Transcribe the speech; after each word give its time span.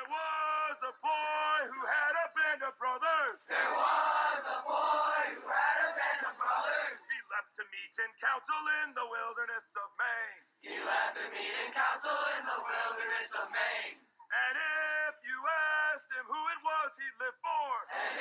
There 0.00 0.16
was 0.16 0.78
a 0.80 0.94
boy 1.04 1.58
who 1.68 1.80
had 1.84 2.14
a 2.16 2.26
band 2.32 2.64
of 2.64 2.72
brothers. 2.80 3.36
There 3.52 3.72
was 3.76 4.40
a 4.48 4.58
boy 4.64 5.20
who 5.36 5.44
had 5.44 5.78
a 5.84 5.90
band 5.92 6.24
of 6.24 6.40
brothers. 6.40 6.96
He 7.04 7.20
left 7.28 7.52
to 7.60 7.64
meet 7.68 7.92
in 8.00 8.08
council 8.16 8.62
in 8.80 8.96
the 8.96 9.04
wilderness 9.04 9.68
of 9.76 9.88
Maine. 10.00 10.40
He 10.64 10.72
left 10.88 11.20
to 11.20 11.28
meet 11.36 11.52
in 11.52 11.68
council 11.76 12.16
in 12.16 12.42
the 12.48 12.60
wilderness 12.64 13.28
of 13.44 13.52
Maine. 13.52 14.00
And 14.00 14.54
if 14.56 15.20
you 15.20 15.36
asked 15.36 16.08
him 16.16 16.24
who 16.32 16.40
it 16.48 16.60
was 16.64 16.88
he 16.96 17.08
lived 17.20 17.40
for, 17.44 17.68
And 17.92 18.16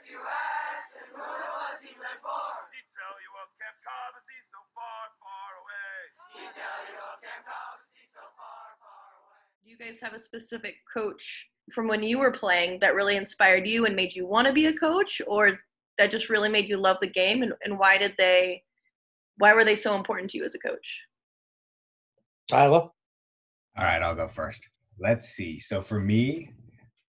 you 0.08 0.20
asked 0.24 0.92
him 1.04 1.20
who 1.20 1.28
it 1.36 1.52
was 1.52 1.76
he 1.84 1.92
lived 2.00 2.24
for, 2.24 2.48
he'd 2.72 2.90
tell 2.96 3.16
you 3.20 3.32
of 3.44 3.48
Camp 3.60 3.76
Cobbossee 3.84 4.40
so 4.48 4.64
far, 4.72 5.12
far 5.20 5.50
away. 5.60 5.96
he'd 6.40 6.54
tell 6.56 6.80
you 6.88 6.96
of 6.96 7.20
Camp 7.20 7.44
Cobbossee 7.44 8.08
so 8.08 8.24
far, 8.40 8.72
far 8.80 9.04
away. 9.20 9.44
Do 9.59 9.59
you 9.70 9.78
guys 9.78 10.00
have 10.02 10.14
a 10.14 10.18
specific 10.18 10.74
coach 10.92 11.46
from 11.72 11.86
when 11.86 12.02
you 12.02 12.18
were 12.18 12.32
playing 12.32 12.80
that 12.80 12.96
really 12.96 13.14
inspired 13.14 13.68
you 13.68 13.86
and 13.86 13.94
made 13.94 14.12
you 14.12 14.26
want 14.26 14.44
to 14.48 14.52
be 14.52 14.66
a 14.66 14.76
coach, 14.76 15.22
or 15.28 15.60
that 15.96 16.10
just 16.10 16.28
really 16.28 16.48
made 16.48 16.68
you 16.68 16.76
love 16.76 16.96
the 17.00 17.06
game? 17.06 17.44
And, 17.44 17.52
and 17.64 17.78
why 17.78 17.96
did 17.96 18.14
they? 18.18 18.64
Why 19.36 19.54
were 19.54 19.64
they 19.64 19.76
so 19.76 19.94
important 19.94 20.28
to 20.30 20.38
you 20.38 20.44
as 20.44 20.56
a 20.56 20.58
coach? 20.58 21.00
Tyler? 22.50 22.80
All 22.80 22.92
right, 23.84 24.02
I'll 24.02 24.16
go 24.16 24.26
first. 24.26 24.68
Let's 24.98 25.26
see. 25.26 25.60
So 25.60 25.80
for 25.80 26.00
me, 26.00 26.50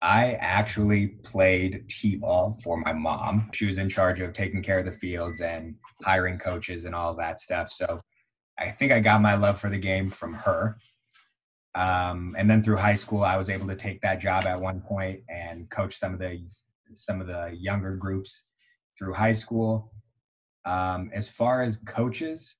I 0.03 0.33
actually 0.33 1.07
played 1.07 1.85
t-ball 1.89 2.59
for 2.63 2.77
my 2.77 2.93
mom. 2.93 3.49
She 3.53 3.65
was 3.65 3.79
in 3.79 3.89
charge 3.89 4.19
of 4.19 4.33
taking 4.33 4.61
care 4.61 4.77
of 4.77 4.85
the 4.85 4.91
fields 4.91 5.41
and 5.41 5.73
hiring 6.03 6.37
coaches 6.37 6.85
and 6.85 6.93
all 6.93 7.15
that 7.15 7.39
stuff. 7.39 7.71
So 7.71 7.99
I 8.59 8.69
think 8.69 8.91
I 8.91 8.99
got 8.99 9.19
my 9.19 9.33
love 9.33 9.59
for 9.59 9.69
the 9.69 9.79
game 9.79 10.11
from 10.11 10.35
her. 10.35 10.77
Um, 11.75 12.35
and 12.37 12.49
then 12.49 12.63
through 12.63 12.77
high 12.77 12.95
school, 12.95 13.23
I 13.23 13.37
was 13.37 13.49
able 13.49 13.67
to 13.67 13.75
take 13.75 14.01
that 14.01 14.19
job 14.19 14.45
at 14.45 14.59
one 14.59 14.81
point 14.81 15.21
and 15.29 15.69
coach 15.69 15.97
some 15.97 16.13
of 16.13 16.19
the 16.19 16.41
some 16.93 17.21
of 17.21 17.27
the 17.27 17.55
younger 17.57 17.95
groups 17.95 18.43
through 18.97 19.13
high 19.13 19.31
school. 19.31 19.93
Um, 20.65 21.09
as 21.13 21.29
far 21.29 21.63
as 21.63 21.77
coaches, 21.85 22.55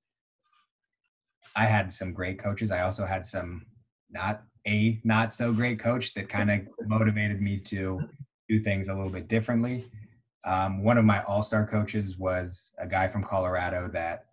I 1.56 1.66
had 1.66 1.92
some 1.92 2.14
great 2.14 2.40
coaches. 2.40 2.72
I 2.72 2.82
also 2.82 3.06
had 3.06 3.26
some 3.26 3.66
not 4.10 4.44
a 4.68 5.02
not 5.04 5.34
so 5.34 5.52
great 5.52 5.80
coach 5.80 6.14
that 6.14 6.30
kind 6.30 6.50
of 6.50 6.62
motivated 6.88 7.42
me 7.42 7.58
to 7.58 8.00
do 8.48 8.60
things 8.62 8.88
a 8.88 8.94
little 8.94 9.10
bit 9.10 9.28
differently. 9.28 9.86
Um, 10.46 10.84
one 10.84 10.98
of 10.98 11.06
my 11.06 11.22
all-star 11.24 11.68
coaches 11.68 12.18
was 12.18 12.72
a 12.80 12.88
guy 12.88 13.08
from 13.08 13.24
Colorado 13.24 13.90
that, 13.94 14.26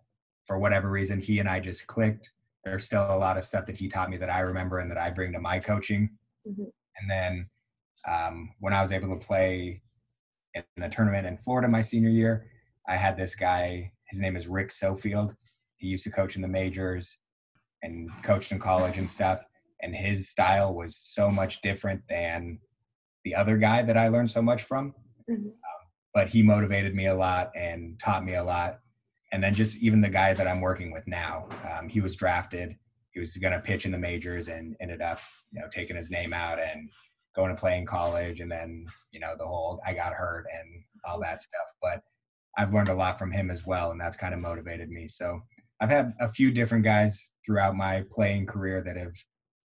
for 0.47 0.57
whatever 0.57 0.89
reason, 0.89 1.21
he 1.21 1.39
and 1.39 1.47
I 1.47 1.59
just 1.59 1.85
clicked. 1.85 2.31
There's 2.69 2.85
still 2.85 3.03
a 3.09 3.17
lot 3.17 3.37
of 3.37 3.43
stuff 3.43 3.65
that 3.65 3.75
he 3.75 3.87
taught 3.87 4.09
me 4.11 4.17
that 4.17 4.29
I 4.29 4.41
remember 4.41 4.77
and 4.77 4.91
that 4.91 4.97
I 4.97 5.09
bring 5.09 5.33
to 5.33 5.39
my 5.39 5.59
coaching. 5.59 6.09
Mhm. 6.47 6.71
And 6.99 7.09
then 7.09 7.49
um, 8.07 8.53
when 8.59 8.73
I 8.73 8.81
was 8.81 8.91
able 8.91 9.09
to 9.17 9.25
play 9.25 9.81
in 10.53 10.63
a 10.83 10.89
tournament 10.89 11.25
in 11.25 11.37
Florida 11.37 11.67
my 11.67 11.81
senior 11.81 12.09
year, 12.09 12.45
I 12.87 12.95
had 12.95 13.17
this 13.17 13.35
guy. 13.35 13.91
His 14.09 14.19
name 14.19 14.35
is 14.35 14.47
Rick 14.47 14.69
Sofield. 14.69 15.35
He 15.77 15.87
used 15.87 16.03
to 16.03 16.11
coach 16.11 16.35
in 16.35 16.41
the 16.43 16.47
majors 16.47 17.17
and 17.81 18.09
coached 18.23 18.51
in 18.51 18.59
college 18.59 18.97
and 18.97 19.09
stuff. 19.09 19.43
And 19.81 19.95
his 19.95 20.29
style 20.29 20.73
was 20.75 20.95
so 20.95 21.31
much 21.31 21.61
different 21.61 22.01
than 22.07 22.59
the 23.23 23.33
other 23.33 23.57
guy 23.57 23.81
that 23.81 23.97
I 23.97 24.09
learned 24.09 24.29
so 24.29 24.41
much 24.41 24.63
from. 24.63 24.93
Mhm. 25.29 25.45
Um, 25.47 25.53
but 26.13 26.29
he 26.29 26.43
motivated 26.43 26.93
me 26.93 27.07
a 27.07 27.15
lot 27.15 27.51
and 27.55 27.99
taught 27.99 28.23
me 28.23 28.35
a 28.35 28.43
lot. 28.43 28.79
And 29.31 29.43
then 29.43 29.53
just 29.53 29.77
even 29.77 30.01
the 30.01 30.09
guy 30.09 30.33
that 30.33 30.47
I'm 30.47 30.61
working 30.61 30.91
with 30.91 31.07
now, 31.07 31.47
um, 31.71 31.87
he 31.87 32.01
was 32.01 32.15
drafted. 32.15 32.75
He 33.11 33.19
was 33.19 33.35
going 33.37 33.53
to 33.53 33.59
pitch 33.59 33.85
in 33.85 33.91
the 33.91 33.97
majors 33.97 34.47
and 34.47 34.75
ended 34.81 35.01
up, 35.01 35.19
you 35.51 35.59
know, 35.59 35.67
taking 35.71 35.95
his 35.95 36.09
name 36.09 36.33
out 36.33 36.59
and 36.59 36.89
going 37.35 37.55
to 37.55 37.59
play 37.59 37.77
in 37.77 37.85
college. 37.85 38.39
And 38.39 38.51
then, 38.51 38.85
you 39.11 39.19
know, 39.19 39.35
the 39.37 39.45
whole 39.45 39.79
I 39.85 39.93
got 39.93 40.13
hurt 40.13 40.45
and 40.51 40.83
all 41.05 41.19
that 41.21 41.41
stuff. 41.41 41.67
But 41.81 42.01
I've 42.57 42.73
learned 42.73 42.89
a 42.89 42.93
lot 42.93 43.19
from 43.19 43.31
him 43.31 43.49
as 43.51 43.65
well, 43.65 43.91
and 43.91 44.01
that's 44.01 44.17
kind 44.17 44.33
of 44.33 44.39
motivated 44.39 44.89
me. 44.89 45.07
So 45.07 45.39
I've 45.79 45.89
had 45.89 46.13
a 46.19 46.29
few 46.29 46.51
different 46.51 46.83
guys 46.83 47.31
throughout 47.45 47.75
my 47.75 48.03
playing 48.11 48.47
career 48.47 48.83
that 48.83 48.97
have 48.97 49.13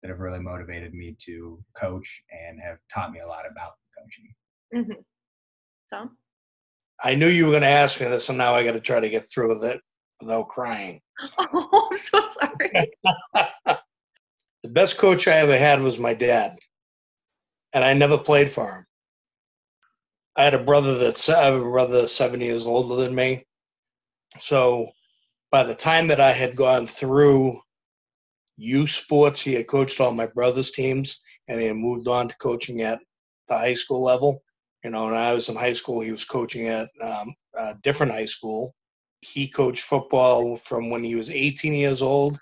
that 0.02 0.08
have 0.08 0.20
really 0.20 0.40
motivated 0.40 0.92
me 0.92 1.16
to 1.26 1.62
coach 1.76 2.22
and 2.32 2.60
have 2.60 2.78
taught 2.92 3.12
me 3.12 3.20
a 3.20 3.26
lot 3.26 3.44
about 3.48 3.72
coaching. 3.96 4.34
Mm-hmm. 4.74 5.00
Tom? 5.90 6.16
I 7.02 7.14
knew 7.14 7.26
you 7.26 7.44
were 7.44 7.50
going 7.50 7.62
to 7.62 7.68
ask 7.68 8.00
me 8.00 8.06
this, 8.06 8.28
and 8.28 8.38
now 8.38 8.54
I 8.54 8.64
got 8.64 8.72
to 8.72 8.80
try 8.80 9.00
to 9.00 9.08
get 9.08 9.24
through 9.24 9.48
with 9.48 9.64
it 9.64 9.80
without 10.20 10.48
crying. 10.48 11.00
Oh, 11.38 11.88
I'm 11.92 11.98
so 11.98 12.22
sorry. 12.40 12.92
the 14.62 14.68
best 14.70 14.98
coach 14.98 15.28
I 15.28 15.38
ever 15.38 15.56
had 15.56 15.80
was 15.80 15.98
my 15.98 16.14
dad, 16.14 16.56
and 17.72 17.84
I 17.84 17.94
never 17.94 18.18
played 18.18 18.50
for 18.50 18.70
him. 18.72 18.86
I 20.36 20.44
had 20.44 20.54
a 20.54 20.62
brother 20.62 20.98
that's 20.98 21.28
I 21.28 21.44
have 21.44 21.60
a 21.60 21.70
brother 21.70 22.00
that's 22.00 22.12
seven 22.12 22.40
years 22.40 22.66
older 22.66 22.96
than 22.96 23.14
me. 23.14 23.44
So 24.38 24.90
by 25.50 25.62
the 25.62 25.74
time 25.74 26.08
that 26.08 26.20
I 26.20 26.32
had 26.32 26.56
gone 26.56 26.86
through 26.86 27.60
U 28.56 28.86
sports, 28.86 29.42
he 29.42 29.54
had 29.54 29.68
coached 29.68 30.00
all 30.00 30.12
my 30.12 30.26
brother's 30.26 30.70
teams, 30.70 31.20
and 31.48 31.60
he 31.60 31.66
had 31.66 31.76
moved 31.76 32.08
on 32.08 32.28
to 32.28 32.36
coaching 32.38 32.82
at 32.82 33.00
the 33.48 33.58
high 33.58 33.74
school 33.74 34.02
level. 34.02 34.42
You 34.84 34.90
know, 34.90 35.04
when 35.06 35.14
I 35.14 35.32
was 35.32 35.48
in 35.48 35.56
high 35.56 35.74
school, 35.74 36.00
he 36.00 36.10
was 36.10 36.24
coaching 36.24 36.66
at 36.66 36.88
um, 37.00 37.34
a 37.56 37.74
different 37.82 38.12
high 38.12 38.26
school. 38.26 38.74
He 39.20 39.46
coached 39.46 39.84
football 39.84 40.56
from 40.56 40.90
when 40.90 41.04
he 41.04 41.14
was 41.14 41.30
18 41.30 41.72
years 41.72 42.02
old, 42.02 42.38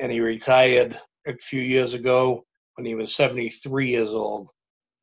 and 0.00 0.10
he 0.10 0.20
retired 0.20 0.96
a 1.26 1.34
few 1.40 1.60
years 1.60 1.94
ago 1.94 2.42
when 2.74 2.84
he 2.84 2.94
was 2.94 3.14
73 3.14 3.88
years 3.88 4.10
old 4.10 4.50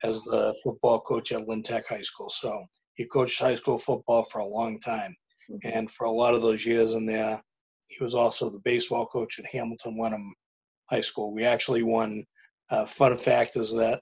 as 0.03 0.23
the 0.23 0.53
football 0.63 0.99
coach 1.01 1.31
at 1.31 1.47
Lynn 1.47 1.63
Tech 1.63 1.87
High 1.87 2.01
School. 2.01 2.29
So 2.29 2.65
he 2.95 3.05
coached 3.05 3.39
high 3.39 3.55
school 3.55 3.77
football 3.77 4.23
for 4.23 4.39
a 4.39 4.47
long 4.47 4.79
time. 4.79 5.15
And 5.63 5.89
for 5.89 6.05
a 6.05 6.11
lot 6.11 6.33
of 6.33 6.41
those 6.41 6.65
years 6.65 6.93
in 6.93 7.05
there, 7.05 7.41
he 7.87 8.03
was 8.03 8.15
also 8.15 8.49
the 8.49 8.59
baseball 8.59 9.05
coach 9.05 9.39
at 9.39 9.45
Hamilton 9.45 9.97
Wenham 9.97 10.33
High 10.89 11.01
School. 11.01 11.33
We 11.33 11.45
actually 11.45 11.83
won, 11.83 12.25
uh, 12.71 12.85
fun 12.85 13.15
fact 13.17 13.55
is 13.55 13.71
that 13.75 14.01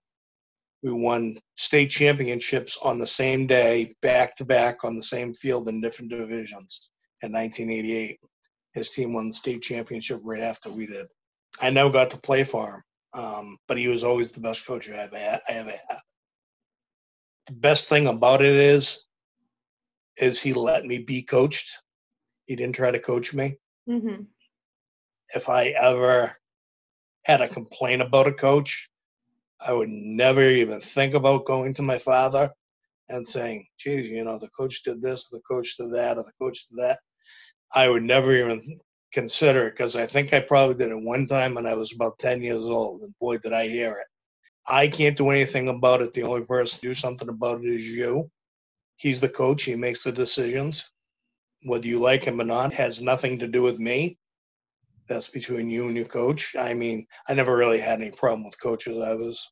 we 0.84 0.92
won 0.92 1.38
state 1.56 1.90
championships 1.90 2.78
on 2.84 3.00
the 3.00 3.08
same 3.08 3.48
day, 3.48 3.96
back 4.02 4.36
to 4.36 4.46
back 4.46 4.84
on 4.84 4.96
the 4.96 5.02
same 5.02 5.34
field 5.34 5.70
in 5.70 5.80
different 5.80 6.12
divisions 6.12 6.90
in 7.22 7.32
1988. 7.32 8.20
His 8.74 8.90
team 8.90 9.14
won 9.14 9.30
the 9.30 9.34
state 9.34 9.62
championship 9.62 10.20
right 10.24 10.42
after 10.42 10.70
we 10.70 10.86
did. 10.86 11.08
I 11.62 11.70
never 11.70 11.90
got 11.90 12.10
to 12.12 12.18
play 12.18 12.44
for 12.44 12.84
him, 13.14 13.22
um, 13.22 13.58
but 13.68 13.78
he 13.78 13.88
was 13.88 14.04
always 14.04 14.32
the 14.32 14.42
best 14.42 14.68
coach 14.68 14.90
I 14.90 14.96
ever 14.96 15.18
had. 15.18 15.42
I 15.48 15.54
ever 15.54 15.72
had. 15.72 16.00
The 17.48 17.54
best 17.54 17.88
thing 17.88 18.08
about 18.08 18.42
it 18.42 18.56
is, 18.56 19.06
is 20.18 20.42
he 20.42 20.54
let 20.54 20.86
me 20.86 21.00
be 21.00 21.22
coached. 21.22 21.72
He 22.46 22.58
didn't 22.58 22.76
try 22.76 22.92
to 22.92 23.00
coach 23.00 23.34
me. 23.34 23.56
Mm-hmm. 23.90 24.24
If 25.34 25.48
I 25.48 25.68
ever 25.68 26.36
had 27.24 27.42
a 27.42 27.48
complaint 27.48 28.02
about 28.02 28.28
a 28.28 28.34
coach, 28.34 28.90
I 29.66 29.74
would 29.74 29.90
never 29.90 30.44
even 30.44 30.80
think 30.80 31.14
about 31.14 31.46
going 31.46 31.74
to 31.76 31.82
my 31.82 31.98
father 31.98 32.52
and 33.10 33.26
saying, 33.26 33.68
geez, 33.78 34.10
you 34.10 34.24
know, 34.24 34.38
the 34.38 34.50
coach 34.50 34.84
did 34.84 35.02
this, 35.02 35.30
the 35.30 35.42
coach 35.50 35.78
did 35.78 35.94
that, 35.94 36.18
or 36.18 36.24
the 36.24 36.34
coach 36.40 36.68
did 36.70 36.80
that. 36.80 37.00
I 37.76 37.90
would 37.90 38.04
never 38.04 38.34
even 38.34 38.78
consider 39.14 39.68
it 39.68 39.72
because 39.72 39.96
I 39.96 40.06
think 40.06 40.34
I 40.34 40.42
probably 40.42 40.76
did 40.76 40.92
it 40.92 41.02
one 41.02 41.26
time 41.28 41.54
when 41.56 41.66
I 41.66 41.76
was 41.76 41.94
about 41.94 42.20
10 42.20 42.42
years 42.42 42.64
old. 42.64 43.02
And 43.02 43.14
boy, 43.20 43.38
did 43.38 43.54
I 43.54 43.68
hear 43.68 43.92
it. 43.92 44.08
I 44.68 44.88
can't 44.88 45.18
do 45.18 45.30
anything 45.30 45.68
about 45.68 46.02
it. 46.02 46.14
The 46.14 46.24
only 46.24 46.46
person 46.46 46.80
to 46.82 46.88
do 46.88 46.94
something 46.94 47.30
about 47.30 47.62
it 47.62 47.68
is 47.68 47.92
you. 47.92 48.30
He's 48.98 49.20
the 49.20 49.30
coach, 49.30 49.64
he 49.64 49.76
makes 49.76 50.04
the 50.04 50.12
decisions. 50.12 50.90
Whether 51.66 51.88
you 51.88 52.00
like 52.00 52.26
him 52.26 52.42
or 52.42 52.46
not 52.46 52.74
has 52.74 53.02
nothing 53.02 53.40
to 53.40 53.48
do 53.48 53.62
with 53.62 53.80
me. 53.80 54.18
That's 55.08 55.30
between 55.30 55.70
you 55.70 55.88
and 55.88 55.96
your 55.96 56.06
coach. 56.06 56.56
I 56.58 56.74
mean, 56.74 57.06
I 57.28 57.34
never 57.34 57.56
really 57.56 57.80
had 57.80 58.02
any 58.02 58.12
problem 58.12 58.46
with 58.46 58.62
coaches. 58.62 59.02
I 59.02 59.16
was, 59.16 59.52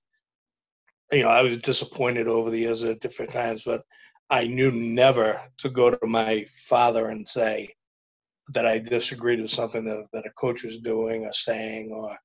you 1.11 1.23
know, 1.23 1.29
I 1.29 1.41
was 1.41 1.61
disappointed 1.61 2.27
over 2.27 2.49
the 2.49 2.59
years 2.59 2.83
at 2.83 3.01
different 3.01 3.31
times, 3.31 3.63
but 3.63 3.83
I 4.29 4.47
knew 4.47 4.71
never 4.71 5.41
to 5.57 5.69
go 5.69 5.91
to 5.91 6.07
my 6.07 6.45
father 6.69 7.09
and 7.09 7.27
say 7.27 7.69
that 8.53 8.65
I 8.65 8.79
disagreed 8.79 9.41
with 9.41 9.49
something 9.49 9.83
that, 9.85 10.07
that 10.13 10.25
a 10.25 10.31
coach 10.31 10.63
was 10.63 10.79
doing 10.79 11.23
or 11.23 11.33
saying 11.33 11.91
or 11.91 12.17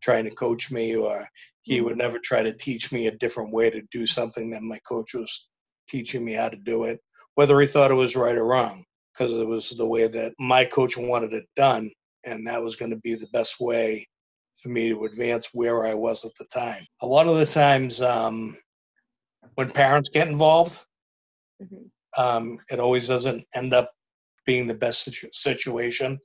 trying 0.00 0.24
to 0.24 0.30
coach 0.30 0.72
me, 0.72 0.96
or 0.96 1.28
he 1.62 1.82
would 1.82 1.98
never 1.98 2.18
try 2.18 2.42
to 2.42 2.56
teach 2.56 2.90
me 2.90 3.06
a 3.06 3.16
different 3.18 3.52
way 3.52 3.68
to 3.68 3.82
do 3.92 4.06
something 4.06 4.50
that 4.50 4.62
my 4.62 4.78
coach 4.88 5.12
was 5.14 5.48
teaching 5.88 6.24
me 6.24 6.32
how 6.32 6.48
to 6.48 6.56
do 6.56 6.84
it, 6.84 6.98
whether 7.34 7.60
he 7.60 7.66
thought 7.66 7.90
it 7.90 7.94
was 7.94 8.16
right 8.16 8.36
or 8.36 8.46
wrong, 8.46 8.84
because 9.12 9.32
it 9.32 9.46
was 9.46 9.68
the 9.70 9.86
way 9.86 10.08
that 10.08 10.32
my 10.38 10.64
coach 10.64 10.96
wanted 10.96 11.34
it 11.34 11.44
done 11.56 11.90
and 12.24 12.46
that 12.46 12.62
was 12.62 12.76
going 12.76 12.90
to 12.90 12.96
be 12.98 13.14
the 13.14 13.28
best 13.32 13.60
way 13.60 14.06
for 14.56 14.68
me 14.68 14.88
to 14.90 15.04
advance 15.04 15.50
where 15.52 15.86
I 15.86 15.94
was 15.94 16.24
at 16.24 16.32
the 16.38 16.44
time. 16.46 16.82
A 17.02 17.06
lot 17.06 17.26
of 17.26 17.36
the 17.36 17.46
times, 17.46 18.00
um, 18.00 18.56
when 19.54 19.70
parents 19.70 20.08
get 20.08 20.28
involved, 20.28 20.84
Mhm. 21.62 21.90
um, 22.16 22.58
it 22.70 22.80
always 22.80 23.08
doesn't 23.08 23.46
end 23.54 23.72
up 23.72 23.90
being 24.46 24.66
the 24.66 24.74
best 24.74 25.04
situ- 25.04 25.30
situation, 25.32 26.18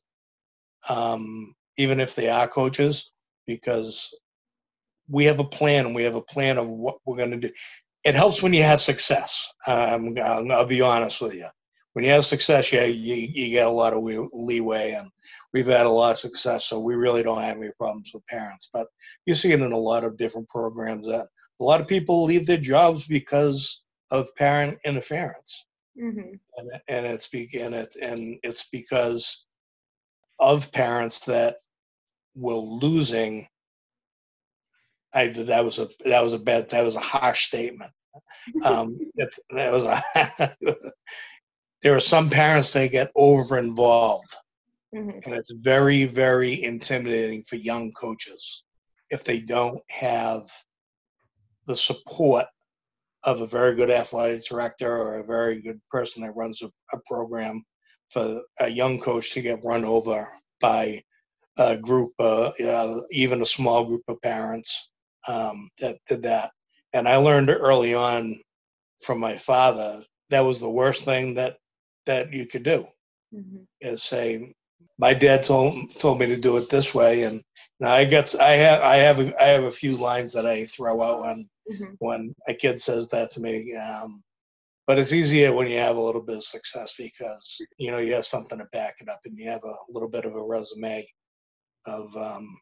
um, 0.90 1.56
even 1.78 2.00
if 2.00 2.16
they 2.16 2.30
are 2.30 2.48
coaches, 2.48 3.12
because 3.46 4.14
we 5.08 5.26
have 5.26 5.40
a 5.40 5.44
plan 5.44 5.86
and 5.86 5.96
we 5.96 6.04
have 6.04 6.16
a 6.16 6.22
plan 6.22 6.58
of 6.58 6.70
what 6.70 6.98
we're 7.06 7.18
going 7.18 7.32
to 7.32 7.48
do. 7.48 7.54
It 8.04 8.16
helps 8.16 8.42
when 8.42 8.54
you 8.54 8.64
have 8.64 8.82
success. 8.82 9.52
Um, 9.68 10.18
I'll, 10.18 10.52
I'll 10.52 10.66
be 10.66 10.82
honest 10.82 11.22
with 11.22 11.36
you. 11.36 11.48
When 11.94 12.04
you 12.06 12.12
have 12.12 12.26
success, 12.26 12.72
you, 12.72 12.82
you, 12.82 13.16
you 13.16 13.50
get 13.50 13.68
a 13.68 13.70
lot 13.70 13.94
of 13.94 14.04
leeway, 14.34 14.92
and 14.92 15.10
we've 15.56 15.66
had 15.66 15.88
a 15.88 15.90
lot 15.90 16.12
of 16.12 16.18
success, 16.20 16.66
so 16.66 16.80
we 16.80 16.96
really 16.96 17.24
don't 17.24 17.42
have 17.42 17.58
any 17.58 17.72
problems 17.80 18.12
with 18.14 18.28
parents. 18.28 18.70
But 18.72 18.88
you 19.26 19.34
see 19.34 19.54
it 19.54 19.62
in 19.62 19.72
a 19.72 19.78
lot 19.78 20.04
of 20.04 20.18
different 20.18 20.50
programs 20.50 21.08
that 21.08 21.28
a 21.60 21.64
lot 21.64 21.82
of 21.82 21.88
people 21.88 22.26
leave 22.26 22.46
their 22.46 22.58
jobs 22.58 23.08
because 23.08 23.82
of 24.12 24.28
parent 24.36 24.78
interference 24.86 25.66
hmm 25.98 26.36
and, 26.58 26.70
and 26.88 27.06
it's 27.06 27.34
and 27.34 27.74
it 27.74 27.96
and 28.02 28.38
it's 28.44 28.68
because 28.72 29.46
of 30.40 30.72
parents 30.72 31.26
that 31.26 31.58
were 32.36 32.54
losing 32.54 33.48
I 35.14 35.28
that 35.28 35.64
was 35.64 35.80
a 35.80 35.88
that 36.04 36.22
was 36.22 36.34
a 36.34 36.40
bad 36.40 36.70
that 36.70 36.84
was 36.84 36.98
a 36.98 37.00
harsh 37.00 37.48
statement. 37.48 37.92
Um, 38.64 39.00
that, 39.16 39.30
that 39.52 39.72
was 39.72 39.86
a 39.86 40.04
there 41.82 41.96
are 41.96 42.02
some 42.02 42.30
parents 42.30 42.74
that 42.74 42.92
get 42.92 43.12
over 43.16 43.58
involved, 43.58 44.36
hmm 44.96 45.10
and 45.26 45.34
it's 45.34 45.52
very 45.52 46.06
very 46.06 46.64
intimidating 46.64 47.44
for 47.44 47.58
young 47.58 47.92
coaches 47.92 48.64
if 49.10 49.24
they 49.24 49.40
don't 49.40 49.82
have 49.90 50.44
the 51.68 51.76
support 51.76 52.46
of 53.26 53.42
a 53.42 53.48
very 53.48 53.76
good 53.76 53.90
athletic 53.90 54.44
director 54.46 54.96
or 54.96 55.20
a 55.20 55.24
very 55.26 55.62
good 55.62 55.80
person 55.90 56.24
that 56.24 56.36
runs 56.36 56.62
a, 56.62 56.70
a 56.94 57.00
program 57.06 57.64
for 58.12 58.42
a 58.60 58.70
young 58.70 59.00
coach 59.00 59.34
to 59.34 59.42
get 59.42 59.64
run 59.64 59.84
over 59.84 60.28
by 60.62 61.02
a 61.58 61.76
group, 61.78 62.12
uh, 62.20 62.52
uh, 62.64 63.02
even 63.12 63.42
a 63.42 63.46
small 63.46 63.86
group 63.86 64.04
of 64.08 64.22
parents 64.22 64.92
um, 65.28 65.70
that 65.80 65.98
did 66.08 66.22
that. 66.22 66.52
And 66.94 67.08
I 67.08 67.16
learned 67.16 67.50
early 67.50 67.96
on 67.96 68.40
from 69.02 69.20
my 69.20 69.36
father 69.36 70.04
that 70.30 70.42
was 70.42 70.60
the 70.60 70.70
worst 70.70 71.04
thing 71.04 71.36
that 71.36 71.58
that 72.06 72.34
you 72.34 72.46
could 72.48 72.64
do 72.64 72.88
hmm 73.34 73.64
is 73.82 74.04
say 74.04 74.54
my 74.98 75.14
dad 75.14 75.44
told 75.44 75.92
told 76.00 76.20
me 76.20 76.26
to 76.28 76.38
do 76.38 76.58
it 76.58 76.70
this 76.70 76.96
way 76.96 77.24
and 77.24 77.42
now 77.80 77.94
I 77.94 78.06
get 78.06 78.34
I 78.40 78.52
have 78.52 78.82
I 78.82 78.96
have 78.98 79.20
a, 79.20 79.44
I 79.44 79.48
have 79.48 79.64
a 79.66 79.72
few 79.72 79.96
lines 79.96 80.32
that 80.34 80.46
I 80.46 80.66
throw 80.66 81.02
out 81.02 81.22
when 81.22 81.50
hmm 81.70 81.94
when 82.00 82.36
a 82.48 82.54
kid 82.54 82.80
says 82.80 83.10
that 83.10 83.32
to 83.32 83.40
me. 83.40 83.74
Um, 83.76 84.22
but 84.86 85.00
it's 85.00 85.14
easier 85.14 85.54
when 85.54 85.68
you 85.68 85.80
have 85.80 85.96
a 85.96 86.02
little 86.02 86.22
bit 86.22 86.38
of 86.38 86.44
success 86.44 86.94
because 86.98 87.60
you 87.78 87.90
know 87.92 87.98
you 87.98 88.14
have 88.14 88.26
something 88.26 88.60
to 88.60 88.66
back 88.66 88.96
it 89.00 89.10
up 89.10 89.22
and 89.26 89.38
you 89.38 89.50
have 89.50 89.64
a 89.64 89.76
little 89.90 90.10
bit 90.10 90.26
of 90.26 90.36
a 90.36 90.44
resume 90.44 91.08
of 91.88 92.16
um, 92.18 92.58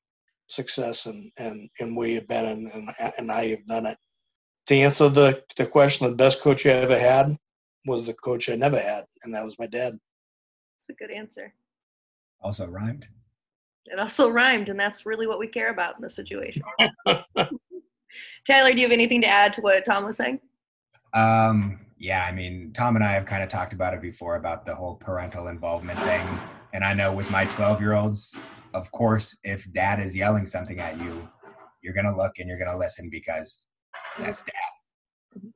success 0.47 1.05
and, 1.05 1.31
and, 1.37 1.69
and 1.79 1.95
where 1.95 2.07
you've 2.07 2.27
been 2.27 2.45
and, 2.45 2.71
and, 2.73 2.89
and 3.17 3.31
how 3.31 3.41
you've 3.41 3.65
done 3.65 3.85
it. 3.85 3.97
To 4.67 4.75
answer 4.75 5.09
the, 5.09 5.43
the 5.57 5.65
question, 5.65 6.09
the 6.09 6.15
best 6.15 6.41
coach 6.41 6.65
I 6.65 6.71
ever 6.71 6.97
had 6.97 7.35
was 7.85 8.07
the 8.07 8.13
coach 8.13 8.49
I 8.49 8.55
never 8.55 8.79
had, 8.79 9.05
and 9.23 9.33
that 9.33 9.43
was 9.43 9.59
my 9.59 9.67
dad. 9.67 9.97
It's 10.81 10.89
a 10.89 10.93
good 10.93 11.11
answer. 11.11 11.53
Also 12.43 12.67
rhymed. 12.67 13.07
It 13.85 13.99
also 13.99 14.29
rhymed, 14.41 14.69
and 14.69 14.79
that's 14.79 15.05
really 15.05 15.27
what 15.27 15.39
we 15.39 15.47
care 15.47 15.69
about 15.69 15.95
in 15.95 16.01
this 16.01 16.15
situation. 16.15 16.63
Tyler, 18.45 18.73
do 18.73 18.77
you 18.77 18.85
have 18.85 18.91
anything 18.91 19.21
to 19.21 19.27
add 19.27 19.53
to 19.53 19.61
what 19.61 19.83
Tom 19.85 20.05
was 20.05 20.17
saying? 20.17 20.39
Um, 21.13 21.79
yeah, 21.97 22.25
I 22.25 22.31
mean, 22.31 22.73
Tom 22.73 22.95
and 22.95 23.05
I 23.05 23.13
have 23.13 23.25
kind 23.25 23.43
of 23.43 23.49
talked 23.49 23.73
about 23.73 23.93
it 23.93 24.01
before 24.01 24.35
about 24.35 24.65
the 24.65 24.75
whole 24.75 24.95
parental 24.95 25.47
involvement 25.47 25.97
thing. 25.99 26.25
And 26.73 26.83
I 26.83 26.93
know 26.93 27.13
with 27.13 27.29
my 27.31 27.45
12 27.45 27.79
year 27.79 27.93
olds, 27.93 28.35
of 28.73 28.91
course, 28.91 29.37
if 29.43 29.71
dad 29.71 29.99
is 29.99 30.15
yelling 30.15 30.45
something 30.45 30.79
at 30.79 30.99
you, 30.99 31.27
you're 31.81 31.93
going 31.93 32.05
to 32.05 32.15
look 32.15 32.39
and 32.39 32.47
you're 32.47 32.57
going 32.57 32.71
to 32.71 32.77
listen 32.77 33.09
because 33.09 33.67
that's 34.19 34.43
dad. 34.43 35.51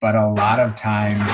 But 0.00 0.16
a 0.16 0.26
lot 0.28 0.58
of 0.58 0.76
times, 0.76 1.30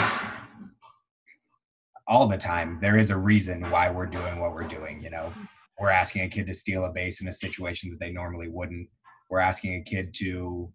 all 2.08 2.28
the 2.28 2.38
time, 2.38 2.78
there 2.80 2.96
is 2.96 3.10
a 3.10 3.16
reason 3.16 3.70
why 3.70 3.90
we're 3.90 4.06
doing 4.06 4.40
what 4.40 4.52
we're 4.52 4.68
doing. 4.68 5.02
You 5.02 5.10
know, 5.10 5.30
mm-hmm. 5.30 5.44
we're 5.78 5.90
asking 5.90 6.22
a 6.22 6.28
kid 6.28 6.46
to 6.46 6.54
steal 6.54 6.84
a 6.84 6.92
base 6.92 7.20
in 7.20 7.28
a 7.28 7.32
situation 7.32 7.90
that 7.90 8.00
they 8.00 8.12
normally 8.12 8.48
wouldn't. 8.48 8.88
We're 9.28 9.40
asking 9.40 9.74
a 9.74 9.82
kid 9.82 10.14
to 10.18 10.72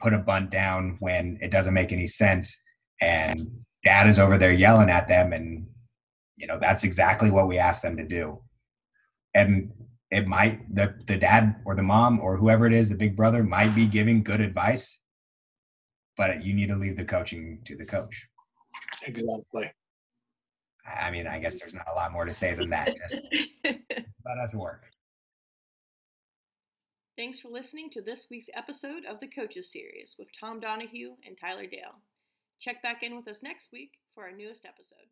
put 0.00 0.12
a 0.12 0.18
bunt 0.18 0.50
down 0.50 0.96
when 1.00 1.38
it 1.40 1.50
doesn't 1.50 1.74
make 1.74 1.92
any 1.92 2.06
sense 2.06 2.60
and 3.00 3.40
dad 3.84 4.08
is 4.08 4.18
over 4.18 4.36
there 4.36 4.52
yelling 4.52 4.90
at 4.90 5.06
them 5.06 5.32
and 5.32 5.64
you 6.36 6.48
know 6.48 6.58
that's 6.60 6.82
exactly 6.82 7.30
what 7.30 7.46
we 7.46 7.58
asked 7.58 7.82
them 7.82 7.96
to 7.96 8.04
do 8.04 8.42
and 9.34 9.70
it 10.10 10.26
might 10.26 10.58
the 10.74 10.92
the 11.06 11.16
dad 11.16 11.54
or 11.64 11.76
the 11.76 11.82
mom 11.82 12.18
or 12.18 12.36
whoever 12.36 12.66
it 12.66 12.72
is 12.72 12.88
the 12.88 12.94
big 12.96 13.16
brother 13.16 13.44
might 13.44 13.72
be 13.72 13.86
giving 13.86 14.20
good 14.20 14.40
advice 14.40 14.98
but 16.16 16.42
you 16.42 16.52
need 16.52 16.68
to 16.68 16.74
leave 16.74 16.96
the 16.96 17.04
coaching 17.04 17.60
to 17.64 17.76
the 17.76 17.84
coach 17.84 18.26
Exactly. 19.06 19.70
I 21.00 21.10
mean 21.10 21.26
i 21.26 21.38
guess 21.38 21.60
there's 21.60 21.74
not 21.74 21.86
a 21.90 21.94
lot 21.94 22.12
more 22.12 22.24
to 22.24 22.32
say 22.32 22.54
than 22.54 22.70
that 22.70 22.96
just 22.96 23.18
let 23.64 24.38
us 24.38 24.54
work 24.54 24.86
Thanks 27.18 27.40
for 27.40 27.48
listening 27.48 27.90
to 27.90 28.00
this 28.00 28.28
week's 28.30 28.48
episode 28.54 29.04
of 29.04 29.18
the 29.18 29.26
Coaches 29.26 29.72
Series 29.72 30.14
with 30.20 30.28
Tom 30.38 30.60
Donahue 30.60 31.16
and 31.26 31.36
Tyler 31.36 31.66
Dale. 31.66 31.98
Check 32.60 32.80
back 32.80 33.02
in 33.02 33.16
with 33.16 33.26
us 33.26 33.42
next 33.42 33.70
week 33.72 33.94
for 34.14 34.22
our 34.22 34.30
newest 34.30 34.64
episode. 34.64 35.10